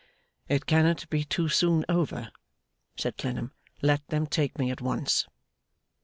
'It 0.49 0.65
cannot 0.65 1.07
be 1.11 1.23
too 1.23 1.47
soon 1.47 1.85
over,' 1.87 2.31
said 2.97 3.17
Clennam. 3.19 3.53
'Let 3.83 4.07
them 4.07 4.25
take 4.25 4.57
me 4.57 4.71
at 4.71 4.81
once. 4.81 5.27